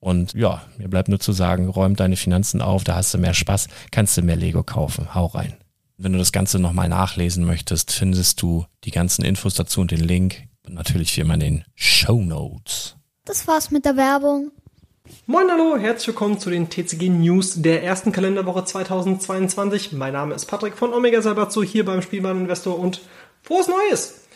[0.00, 3.34] Und ja, mir bleibt nur zu sagen, räum deine Finanzen auf, da hast du mehr
[3.34, 5.14] Spaß, kannst du mehr Lego kaufen.
[5.14, 5.56] Hau rein.
[5.96, 10.00] Wenn du das Ganze nochmal nachlesen möchtest, findest du die ganzen Infos dazu und den
[10.00, 10.44] Link.
[10.64, 12.96] Und natürlich wie immer in den Show Notes.
[13.24, 14.52] Das war's mit der Werbung.
[15.26, 19.92] Moin, hallo, herzlich willkommen zu den TCG News der ersten Kalenderwoche 2022.
[19.92, 23.00] Mein Name ist Patrick von Omega Salvatzo hier beim Spielwareninvestor und
[23.42, 24.27] frohes Neues!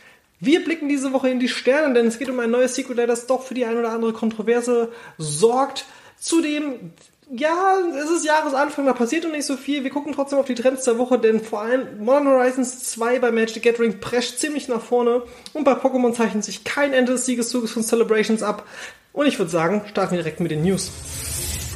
[0.44, 3.28] Wir blicken diese Woche in die Sterne, denn es geht um ein neues Sequel, das
[3.28, 5.84] doch für die ein oder andere Kontroverse sorgt.
[6.18, 6.90] Zudem,
[7.30, 9.84] ja, es ist Jahresanfang, da passiert noch nicht so viel.
[9.84, 13.30] Wir gucken trotzdem auf die Trends der Woche, denn vor allem Modern Horizons 2 bei
[13.30, 15.22] Magic the Gathering prescht ziemlich nach vorne
[15.52, 18.66] und bei Pokémon zeichnet sich kein Ende des Siegeszuges von Celebrations ab.
[19.12, 20.90] Und ich würde sagen, starten wir direkt mit den News.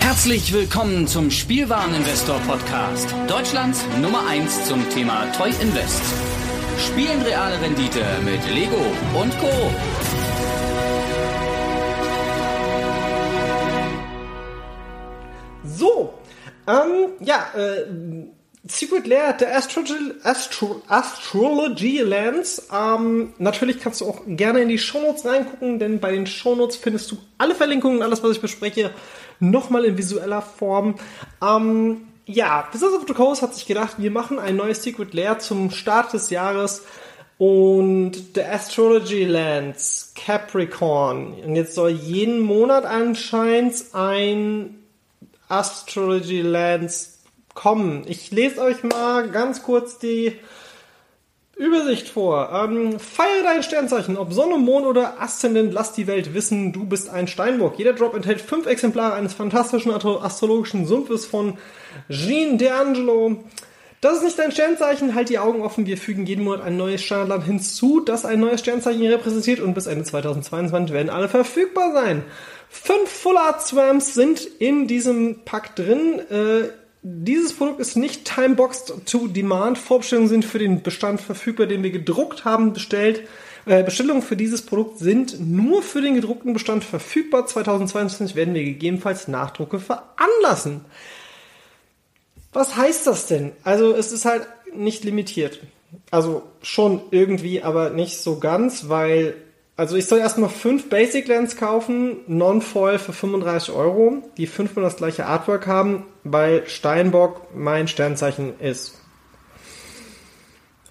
[0.00, 6.03] Herzlich willkommen zum Spielwareninvestor Podcast, Deutschlands Nummer 1 zum Thema Toy Invest.
[6.78, 8.76] Spielen reale Rendite mit Lego
[9.14, 9.50] und Co.
[15.65, 16.15] So,
[16.66, 17.86] ähm, ja, äh,
[18.69, 22.69] Secret Lair der Astrology, Astro, Astrology Lands.
[22.72, 27.10] Ähm, natürlich kannst du auch gerne in die Shownotes reingucken, denn bei den Shownotes findest
[27.12, 28.91] du alle Verlinkungen, alles, was ich bespreche,
[29.38, 30.97] nochmal in visueller Form.
[31.42, 35.39] Ähm, ja, Wizards of the Coast hat sich gedacht, wir machen ein neues Secret Lair
[35.39, 36.83] zum Start des Jahres
[37.39, 41.34] und The Astrology Lands Capricorn.
[41.45, 44.83] Und jetzt soll jeden Monat anscheinend ein
[45.48, 47.21] Astrology Lands
[47.54, 48.04] kommen.
[48.09, 50.33] Ich lese euch mal ganz kurz die
[51.56, 52.51] Übersicht vor.
[52.53, 54.18] Ähm, feiere dein Sternzeichen.
[54.18, 57.78] Ob Sonne, Mond oder Aszendent, lass die Welt wissen, du bist ein Steinbock.
[57.78, 61.56] Jeder Drop enthält fünf Exemplare eines fantastischen astrologischen Sumpfes von
[62.09, 63.37] Jean D'Angelo.
[64.01, 65.87] Das ist nicht dein Sternzeichen, halt die Augen offen.
[65.87, 69.87] Wir fügen jeden Monat ein neues Sternland hinzu, das ein neues Sternzeichen repräsentiert und bis
[69.87, 72.22] Ende 2022 werden alle verfügbar sein.
[72.69, 76.21] Fünf Full Art Swams sind in diesem Pack drin.
[76.31, 76.69] Äh,
[77.03, 79.78] dieses Produkt ist nicht timeboxed to demand.
[79.78, 83.22] Vorbestellungen sind für den Bestand verfügbar, den wir gedruckt haben, bestellt.
[83.65, 87.47] Äh, Bestellungen für dieses Produkt sind nur für den gedruckten Bestand verfügbar.
[87.47, 90.84] 2022 werden wir gegebenenfalls Nachdrucke veranlassen.
[92.56, 93.53] Was heißt das denn?
[93.64, 95.60] Also es ist halt nicht limitiert.
[96.10, 99.34] Also schon irgendwie, aber nicht so ganz, weil
[99.76, 104.97] also ich soll erstmal fünf Basic Lens kaufen, Non-Foil für 35 Euro, die fünfmal das
[104.97, 109.03] gleiche Artwork haben, weil Steinbock mein Sternzeichen ist.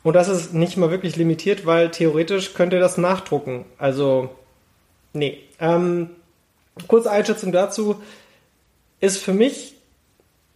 [0.04, 3.66] Und das ist nicht mal wirklich limitiert, weil theoretisch könnt ihr das nachdrucken.
[3.80, 4.30] Also,
[5.14, 5.40] nee.
[5.60, 6.12] Ähm,
[6.88, 8.04] kurze Einschätzung dazu
[9.00, 9.75] ist für mich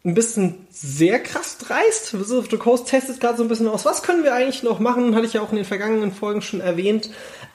[0.06, 2.18] ein bisschen sehr krass dreist.
[2.18, 3.86] Wizard of the Coast testet gerade so ein bisschen aus.
[3.86, 5.16] Was können wir eigentlich noch machen?
[5.16, 7.10] Hatte ich ja auch in den vergangenen Folgen schon erwähnt.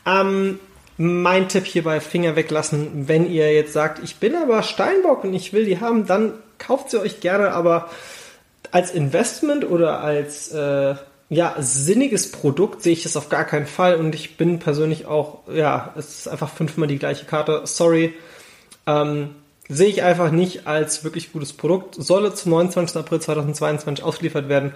[0.06, 0.61] Ähm,
[0.96, 5.52] mein Tipp hierbei Finger weglassen, wenn ihr jetzt sagt, ich bin aber Steinbock und ich
[5.52, 7.91] will die haben, dann kauft sie euch gerne, aber
[8.70, 10.94] als Investment oder als äh,
[11.31, 15.40] ja, sinniges Produkt sehe ich das auf gar keinen Fall und ich bin persönlich auch,
[15.52, 18.14] ja, es ist einfach fünfmal die gleiche Karte, sorry.
[18.87, 19.31] Ähm,
[19.69, 21.94] sehe ich einfach nicht als wirklich gutes Produkt.
[21.94, 22.96] Solle zum 29.
[22.96, 24.72] April 2022 ausgeliefert werden,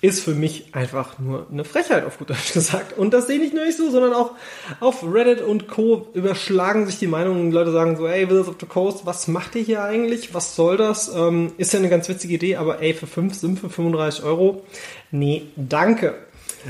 [0.00, 2.98] ist für mich einfach nur eine Frechheit, auf gut Deutsch gesagt.
[2.98, 4.32] Und das sehe ich nur nicht so, sondern auch
[4.80, 6.08] auf Reddit und Co.
[6.14, 7.52] überschlagen sich die Meinungen.
[7.52, 10.34] Leute sagen so, ey, Wizards of the Coast, was macht ihr hier eigentlich?
[10.34, 11.14] Was soll das?
[11.14, 14.64] Ähm, ist ja eine ganz witzige Idee, aber ey, für 5 sind für 35 Euro.
[15.10, 16.14] Nee, danke.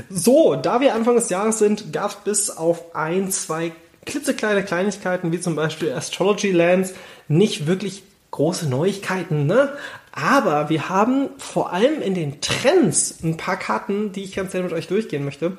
[0.09, 3.71] So, da wir Anfang des Jahres sind, gab es bis auf ein, zwei
[4.05, 6.93] klitzekleine Kleinigkeiten, wie zum Beispiel Astrology Lands,
[7.27, 9.69] nicht wirklich große Neuigkeiten, ne?
[10.11, 14.65] Aber wir haben vor allem in den Trends ein paar Karten, die ich ganz gerne
[14.65, 15.57] mit euch durchgehen möchte.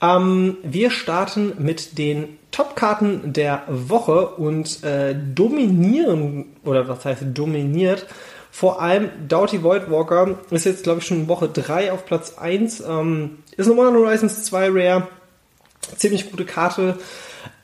[0.00, 8.06] Ähm, wir starten mit den Top-Karten der Woche und äh, dominieren, oder was heißt dominiert,
[8.50, 12.84] vor allem Doughty Voidwalker ist jetzt, glaube ich, schon Woche 3 auf Platz 1.
[12.88, 15.08] Ähm, ist Modern Horizons 2 Rare.
[15.96, 16.96] Ziemlich gute Karte.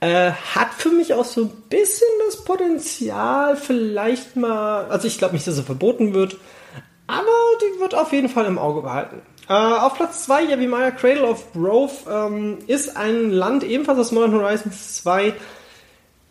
[0.01, 5.35] Äh, hat für mich auch so ein bisschen das Potenzial, vielleicht mal, also ich glaube
[5.35, 6.39] nicht, dass er verboten wird,
[7.07, 7.27] aber
[7.61, 9.21] die wird auf jeden Fall im Auge behalten.
[9.49, 14.35] Äh, auf Platz 2, Yavimaya Cradle of Rove, ähm, ist ein Land ebenfalls aus Modern
[14.35, 15.35] Horizons 2.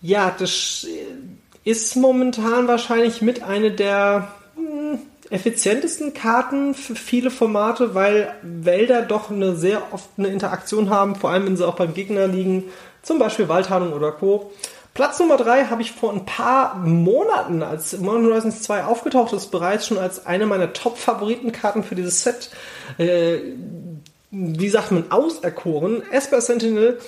[0.01, 0.88] Ja, das
[1.63, 5.00] ist momentan wahrscheinlich mit einer der mh, hm,
[5.30, 11.30] effizientesten Karten für viele Formate, weil Wälder doch eine sehr oft eine Interaktion haben, vor
[11.30, 12.63] allem wenn sie auch beim Gegner liegen
[13.01, 14.51] zum Beispiel Waldharnung oder Co.
[14.94, 19.51] Platz Nummer 3 habe ich vor ein paar Monaten, als Modern Horizons 2 aufgetaucht ist,
[19.51, 22.50] bereits schon als eine meiner Top-Favoritenkarten für dieses Set,
[22.98, 23.40] äh,
[24.31, 26.04] wie sagt man, auserkoren.
[26.12, 27.00] Esper Sentinel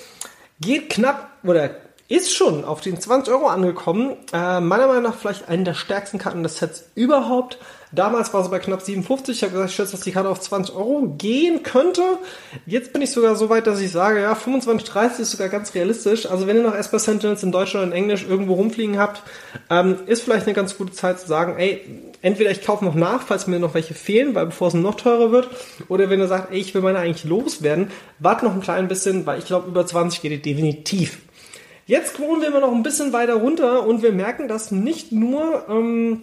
[0.60, 1.70] geht knapp oder
[2.08, 4.16] ist schon auf den 20 Euro angekommen.
[4.32, 7.58] Äh, meiner Meinung nach vielleicht eine der stärksten Karten des Sets überhaupt.
[7.92, 9.36] Damals war sie bei knapp 57.
[9.36, 12.02] Ich habe gesagt, ich schätze, dass die Karte auf 20 Euro gehen könnte.
[12.64, 15.74] Jetzt bin ich sogar so weit, dass ich sage, ja, 25, 30 ist sogar ganz
[15.74, 16.24] realistisch.
[16.26, 19.22] Also wenn ihr noch Esper Sentinels in Deutsch oder in Englisch irgendwo rumfliegen habt,
[19.68, 21.82] ähm, ist vielleicht eine ganz gute Zeit zu sagen, ey,
[22.22, 25.30] entweder ich kaufe noch nach, falls mir noch welche fehlen, weil bevor es noch teurer
[25.30, 25.50] wird,
[25.88, 27.90] oder wenn ihr sagt, ey, ich will meine eigentlich loswerden,
[28.20, 31.18] wart noch ein klein bisschen, weil ich glaube, über 20 geht ihr definitiv.
[31.86, 35.66] Jetzt scrollen wir immer noch ein bisschen weiter runter und wir merken, dass nicht nur
[35.68, 36.22] ähm,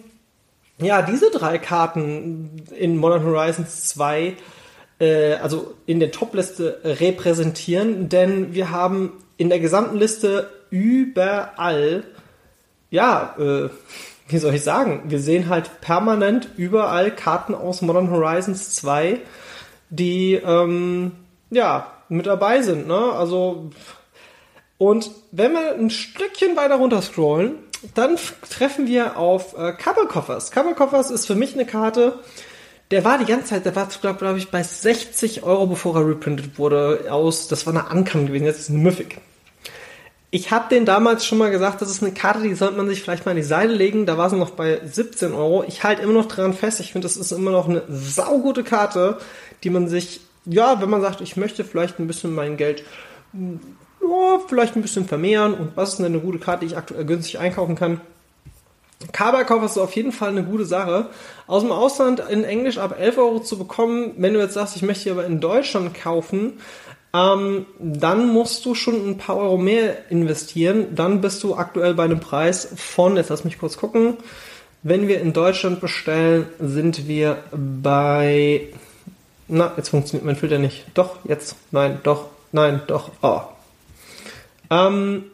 [0.80, 4.36] ja, diese drei Karten in Modern Horizons 2,
[4.98, 12.04] äh, also in der Top-Liste repräsentieren, denn wir haben in der gesamten Liste überall,
[12.90, 13.68] ja, äh,
[14.28, 19.20] wie soll ich sagen, wir sehen halt permanent überall Karten aus Modern Horizons 2,
[19.90, 21.12] die, ähm,
[21.50, 23.12] ja, mit dabei sind, ne?
[23.12, 23.70] Also,
[24.78, 27.54] und wenn wir ein Stückchen weiter runter scrollen,
[27.94, 28.16] dann
[28.48, 30.50] treffen wir auf äh, Covercoffers.
[30.50, 32.18] Covercoffers ist für mich eine Karte,
[32.90, 36.08] der war die ganze Zeit, der war, glaube glaub ich, bei 60 Euro, bevor er
[36.08, 39.18] reprintet wurde, aus, das war eine Ankam gewesen, jetzt ist es ein Mythic.
[40.32, 43.02] Ich habe den damals schon mal gesagt, das ist eine Karte, die sollte man sich
[43.02, 44.06] vielleicht mal in die Seite legen.
[44.06, 45.64] Da war sie noch bei 17 Euro.
[45.66, 46.78] Ich halte immer noch dran fest.
[46.78, 49.18] Ich finde, das ist immer noch eine saugute Karte,
[49.64, 52.84] die man sich, ja, wenn man sagt, ich möchte vielleicht ein bisschen mein Geld
[54.10, 57.04] ja, vielleicht ein bisschen vermehren und was ist denn eine gute Karte, die ich aktuell
[57.04, 58.00] günstig einkaufen kann.
[59.12, 61.06] Kaberkauf ist auf jeden Fall eine gute Sache.
[61.46, 64.82] Aus dem Ausland in Englisch ab 11 Euro zu bekommen, wenn du jetzt sagst, ich
[64.82, 66.60] möchte aber in Deutschland kaufen,
[67.14, 70.94] ähm, dann musst du schon ein paar Euro mehr investieren.
[70.94, 74.18] Dann bist du aktuell bei einem Preis von, jetzt lass mich kurz gucken,
[74.82, 78.68] wenn wir in Deutschland bestellen, sind wir bei,
[79.48, 80.86] na, jetzt funktioniert mein Filter nicht.
[80.94, 83.42] Doch, jetzt, nein, doch, nein, doch, oh,
[84.70, 85.24] ähm,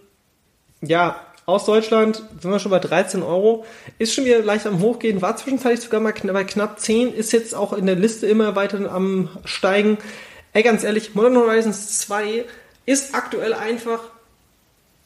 [0.80, 3.64] ja, aus Deutschland sind wir schon bei 13 Euro.
[3.98, 7.54] Ist schon wieder leicht am Hochgehen, war zwischenzeitlich sogar mal bei knapp 10, ist jetzt
[7.54, 9.98] auch in der Liste immer weiter am Steigen.
[10.52, 12.44] Ey, ganz ehrlich, Modern Horizons 2
[12.84, 14.00] ist aktuell einfach,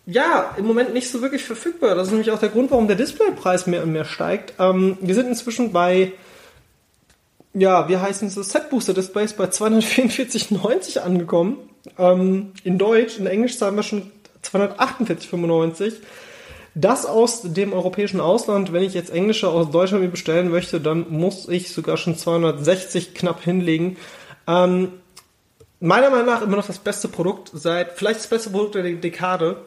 [0.07, 1.95] ja, im Moment nicht so wirklich verfügbar.
[1.95, 4.55] Das ist nämlich auch der Grund, warum der Displaypreis mehr und mehr steigt.
[4.59, 6.13] Ähm, wir sind inzwischen bei,
[7.53, 11.59] ja, wie heißen es, Set Booster Displays bei 244,90 angekommen.
[11.99, 14.11] Ähm, in Deutsch, in Englisch zahlen wir schon
[14.45, 15.95] 248,95.
[16.75, 21.07] Das aus dem europäischen Ausland, wenn ich jetzt englische aus Deutschland mir bestellen möchte, dann
[21.11, 23.97] muss ich sogar schon 260 knapp hinlegen.
[24.47, 24.93] Ähm,
[25.81, 29.63] meiner Meinung nach immer noch das beste Produkt seit, vielleicht das beste Produkt der Dekade.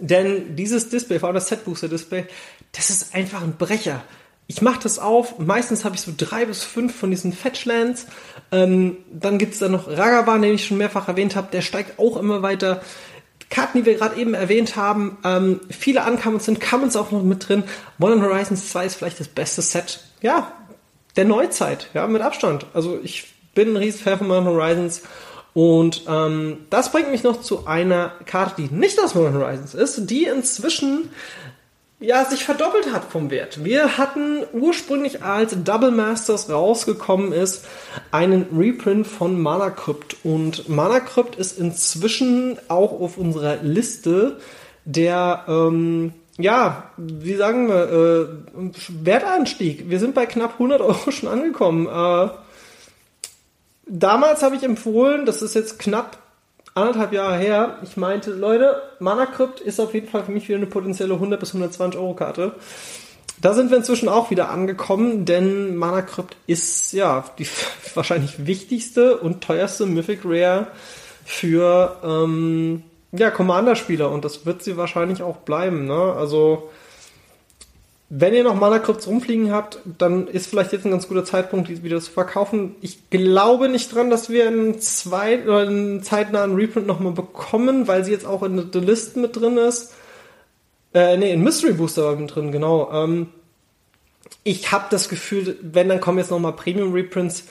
[0.00, 2.26] Denn dieses Display, vor allem das Set Booster Display,
[2.72, 4.02] das ist einfach ein Brecher.
[4.46, 8.06] Ich mache das auf, meistens habe ich so drei bis fünf von diesen Fetchlands.
[8.50, 11.98] Ähm, dann gibt es da noch Ragavan, den ich schon mehrfach erwähnt habe, der steigt
[11.98, 12.82] auch immer weiter.
[13.52, 17.48] Karten, die wir gerade eben erwähnt haben, ähm, viele Uncommons sind Commons auch noch mit
[17.48, 17.64] drin.
[17.98, 20.50] Modern Horizons 2 ist vielleicht das beste Set, ja,
[21.16, 22.66] der Neuzeit, ja, mit Abstand.
[22.72, 25.02] Also ich bin ein riesen Fan von Modern Horizons
[25.52, 30.08] und ähm, das bringt mich noch zu einer Karte, die nicht aus Modern Horizons ist,
[30.08, 31.10] die inzwischen
[32.02, 33.64] ja, sich verdoppelt hat vom Wert.
[33.64, 37.64] Wir hatten ursprünglich als Double Masters rausgekommen ist
[38.10, 44.38] einen Reprint von Mana Crypt und Mana Crypt ist inzwischen auch auf unserer Liste
[44.84, 49.90] der ähm, ja, wie sagen wir, äh, Wertanstieg.
[49.90, 51.86] Wir sind bei knapp 100 Euro schon angekommen.
[51.86, 52.30] Äh,
[53.86, 56.21] damals habe ich empfohlen, das ist jetzt knapp
[56.74, 60.58] anderthalb Jahre her, ich meinte, Leute, Mana Crypt ist auf jeden Fall für mich wieder
[60.58, 62.54] eine potenzielle 100 bis 120 Euro Karte.
[63.40, 67.46] Da sind wir inzwischen auch wieder angekommen, denn Mana Crypt ist ja die
[67.94, 70.68] wahrscheinlich wichtigste und teuerste Mythic Rare
[71.24, 75.86] für ähm, ja, Commander-Spieler und das wird sie wahrscheinlich auch bleiben.
[75.86, 76.14] Ne?
[76.16, 76.70] Also
[78.14, 81.70] wenn ihr noch Mana Crypts rumfliegen habt, dann ist vielleicht jetzt ein ganz guter Zeitpunkt,
[81.70, 82.74] die wieder zu verkaufen.
[82.82, 88.04] Ich glaube nicht dran, dass wir einen, zweit oder einen zeitnahen Reprint nochmal bekommen, weil
[88.04, 89.94] sie jetzt auch in der List mit drin ist.
[90.92, 92.92] Äh, nee, in Mystery Booster war mit drin, genau.
[92.92, 93.28] Ähm,
[94.44, 97.44] ich habe das Gefühl, wenn, dann kommen jetzt nochmal Premium Reprints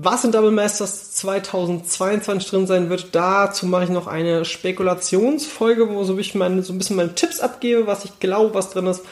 [0.00, 6.18] was in Double Masters 2022 drin sein wird, dazu mache ich noch eine Spekulationsfolge, wo
[6.18, 9.04] ich meine, so ein bisschen meine Tipps abgebe, was ich glaube, was drin ist.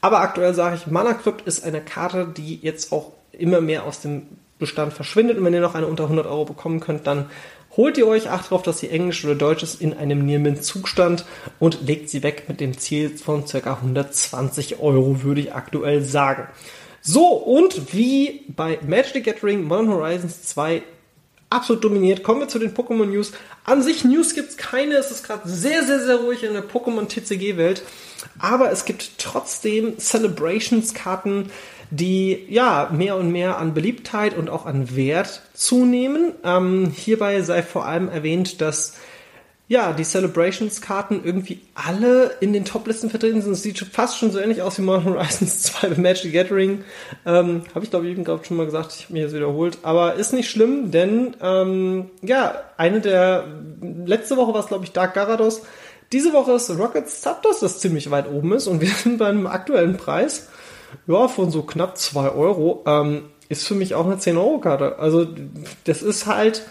[0.00, 4.00] Aber aktuell sage ich, Mana Crypt ist eine Karte, die jetzt auch immer mehr aus
[4.00, 4.22] dem
[4.58, 5.38] Bestand verschwindet.
[5.38, 7.30] Und wenn ihr noch eine unter 100 Euro bekommen könnt, dann
[7.76, 11.24] holt ihr euch, acht darauf, dass sie Englisch oder Deutsch ist, in einem Nirmin-Zustand
[11.60, 13.74] und legt sie weg mit dem Ziel von ca.
[13.74, 16.48] 120 Euro, würde ich aktuell sagen.
[17.04, 20.82] So, und wie bei Magic the Gathering Modern Horizons 2
[21.50, 23.32] absolut dominiert, kommen wir zu den Pokémon News.
[23.64, 27.08] An sich News gibt's keine, es ist gerade sehr, sehr, sehr ruhig in der Pokémon
[27.08, 27.82] TCG-Welt.
[28.38, 31.50] Aber es gibt trotzdem Celebrations-Karten,
[31.90, 36.32] die ja mehr und mehr an Beliebtheit und auch an Wert zunehmen.
[36.44, 38.94] Ähm, hierbei sei vor allem erwähnt, dass
[39.68, 43.52] ja, die Celebrations-Karten irgendwie alle in den Top-Listen vertreten sind.
[43.52, 46.84] Es sieht fast schon so ähnlich aus wie Modern Horizons 2 bei Magic Gathering.
[47.24, 49.78] Ähm, habe ich, glaube ich, eben gerade schon mal gesagt, ich habe mich jetzt wiederholt.
[49.82, 53.44] Aber ist nicht schlimm, denn ähm, ja, eine der
[54.04, 55.62] letzte Woche war es, glaube ich, Dark Garados.
[56.12, 58.66] Diese Woche ist Rocket Zapdos, das ziemlich weit oben ist.
[58.66, 60.48] Und wir sind bei einem aktuellen Preis
[61.06, 62.84] ja, von so knapp 2 Euro.
[62.86, 64.98] Ähm, ist für mich auch eine 10-Euro-Karte.
[64.98, 65.26] Also
[65.84, 66.62] das ist halt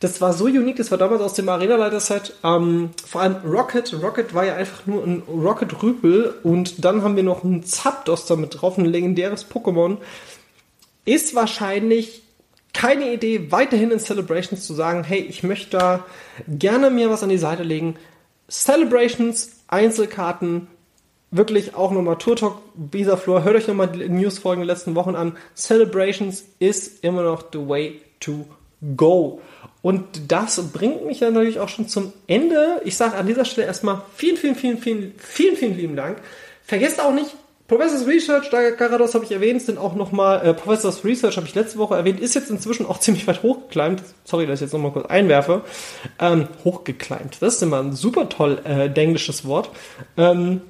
[0.00, 2.34] das war so unique, das war damals aus dem Arena-Leiter-Set.
[2.44, 3.92] Ähm, vor allem Rocket.
[4.00, 8.60] Rocket war ja einfach nur ein Rocket-Rüpel und dann haben wir noch einen Zapdos damit
[8.60, 9.96] drauf, ein legendäres Pokémon.
[11.04, 12.22] Ist wahrscheinlich
[12.72, 16.04] keine Idee, weiterhin in Celebrations zu sagen, hey, ich möchte da
[16.46, 17.96] gerne mir was an die Seite legen.
[18.48, 20.68] Celebrations, Einzelkarten,
[21.30, 25.16] wirklich auch nochmal Tour Talk, Visa Floor, hört euch nochmal die News-Folgen der letzten Wochen
[25.16, 25.36] an.
[25.56, 28.46] Celebrations ist immer noch the way to
[28.96, 29.40] go.
[29.88, 32.82] Und das bringt mich dann natürlich auch schon zum Ende.
[32.84, 36.18] Ich sage an dieser Stelle erstmal vielen, vielen, vielen, vielen, vielen, vielen lieben Dank.
[36.62, 37.34] Vergesst auch nicht,
[37.68, 41.54] Professors Research, da Garados habe ich erwähnt, sind auch nochmal, äh, Professors Research habe ich
[41.54, 44.02] letzte Woche erwähnt, ist jetzt inzwischen auch ziemlich weit hochgekleimt.
[44.24, 45.62] Sorry, dass ich jetzt nochmal kurz einwerfe.
[46.18, 49.70] Ähm, hochgekleimt, das ist immer ein super toll äh, englisches Wort.
[50.18, 50.60] Ähm,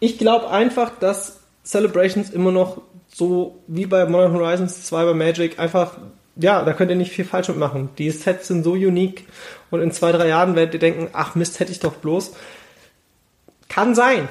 [0.00, 5.60] ich glaube einfach, dass Celebrations immer noch so wie bei Modern Horizons 2 bei Magic
[5.60, 5.98] einfach
[6.36, 7.90] ja, da könnt ihr nicht viel falsch mitmachen.
[7.98, 9.26] Die Sets sind so unique
[9.70, 12.32] und in zwei, drei Jahren werdet ihr denken, ach Mist, hätte ich doch bloß.
[13.68, 14.28] Kann sein.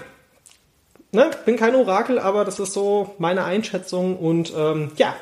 [1.11, 1.29] Ne?
[1.45, 5.15] Bin kein Orakel, aber das ist so meine Einschätzung und ähm, ja.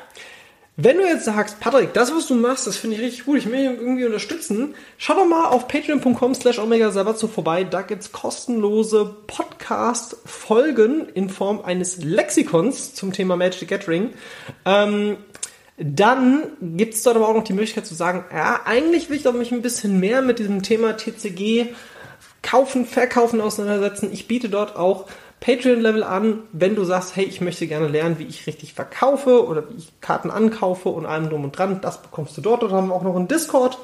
[0.82, 3.44] Wenn du jetzt sagst, Patrick, das, was du machst, das finde ich richtig gut, ich
[3.44, 7.64] will dich irgendwie unterstützen, schau doch mal auf patreon.com slash omega vorbei.
[7.64, 14.14] Da gibt's kostenlose Podcast-Folgen in Form eines Lexikons zum Thema Magic Gathering.
[14.64, 15.18] Ähm,
[15.82, 19.32] dann gibt's dort aber auch noch die Möglichkeit zu sagen, ja, eigentlich will ich doch
[19.32, 21.68] mich ein bisschen mehr mit diesem Thema TCG
[22.42, 24.10] kaufen, verkaufen auseinandersetzen.
[24.12, 25.06] Ich biete dort auch
[25.40, 29.70] Patreon-Level an, wenn du sagst, hey, ich möchte gerne lernen, wie ich richtig verkaufe oder
[29.70, 31.80] wie ich Karten ankaufe und allem drum und dran.
[31.80, 32.62] Das bekommst du dort.
[32.62, 33.78] Dort haben wir auch noch einen Discord.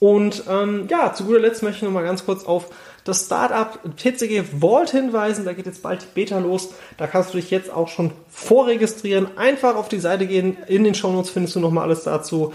[0.00, 2.68] Und ähm, ja, zu guter Letzt möchte ich noch mal ganz kurz auf
[3.04, 5.44] das Startup TCG Vault hinweisen.
[5.44, 6.70] Da geht jetzt bald die Beta los.
[6.96, 9.36] Da kannst du dich jetzt auch schon vorregistrieren.
[9.36, 10.56] Einfach auf die Seite gehen.
[10.68, 12.52] In den Shownotes findest du noch mal alles dazu.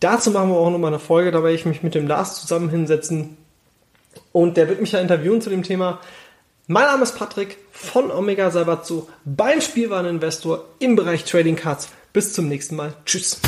[0.00, 1.30] Dazu machen wir auch noch mal eine Folge.
[1.30, 3.36] Da werde ich mich mit dem Lars zusammen hinsetzen.
[4.32, 6.00] Und der wird mich ja interviewen zu dem Thema.
[6.66, 11.88] Mein Name ist Patrick von Omega Sabatsu beim Spielwareninvestor im Bereich Trading Cards.
[12.12, 12.94] Bis zum nächsten Mal.
[13.04, 13.40] Tschüss.